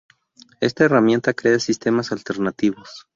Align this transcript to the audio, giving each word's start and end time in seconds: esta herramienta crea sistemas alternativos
esta 0.61 0.83
herramienta 0.85 1.35
crea 1.35 1.59
sistemas 1.59 2.11
alternativos 2.11 3.05